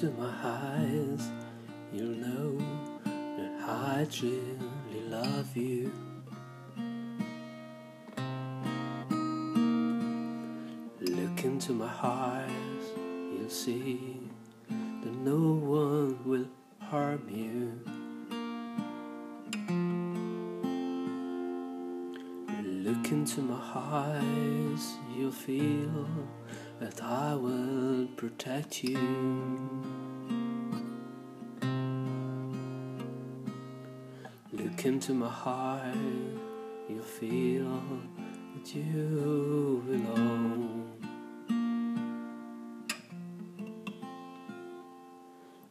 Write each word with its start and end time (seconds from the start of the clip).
into 0.00 0.16
my 0.16 0.32
eyes, 0.44 1.28
you'll 1.92 2.14
know 2.14 2.56
that 3.04 3.68
I 3.68 4.06
truly 4.08 5.00
love 5.08 5.56
you. 5.56 5.90
Look 11.00 11.44
into 11.44 11.72
my 11.72 11.90
eyes, 12.00 12.92
you'll 12.96 13.50
see 13.50 14.20
that 14.68 15.14
no 15.24 15.36
one 15.36 16.18
will 16.24 16.46
harm 16.78 17.26
you. 17.28 17.80
Look 22.62 23.10
into 23.10 23.40
my 23.40 23.60
eyes, 23.74 24.96
you'll 25.16 25.32
feel 25.32 26.06
that 26.80 27.02
I 27.02 27.34
will 27.34 28.06
protect 28.16 28.84
you. 28.84 28.98
Look 34.52 34.84
into 34.84 35.12
my 35.12 35.28
heart, 35.28 35.96
you'll 36.88 37.02
feel 37.02 37.82
that 38.54 38.74
you 38.74 39.82
belong. 39.86 40.84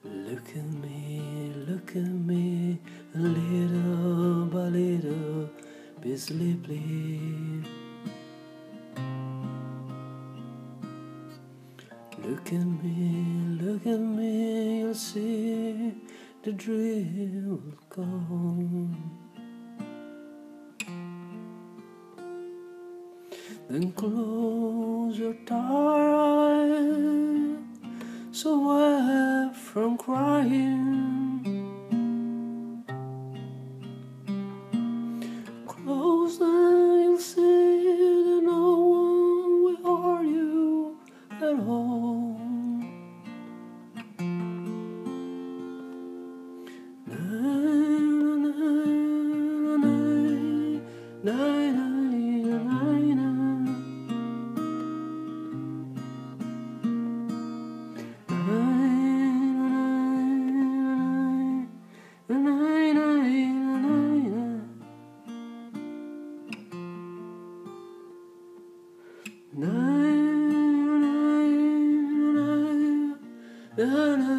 Look 0.04 0.50
at 0.50 0.66
me, 0.84 1.54
look 1.68 1.90
at 1.96 2.12
me, 2.30 2.80
little 3.14 4.46
by 4.46 4.68
little, 4.68 5.50
be 6.02 6.18
sleepy. 6.18 7.87
Look 12.24 12.52
at 12.52 12.66
me, 12.66 13.62
look 13.62 13.86
at 13.86 14.00
me, 14.00 14.80
you'll 14.80 14.94
see 14.96 15.94
the 16.44 16.52
drill 16.52 17.62
gone. 17.90 19.18
Then 23.70 23.92
close 23.92 25.20
your 25.20 25.36
tired 25.46 26.72
eyes, 26.72 27.58
so 28.32 28.72
away 28.72 29.54
from 29.54 29.98
crying. 29.98 31.57
Na 69.58 69.68
na 73.78 74.37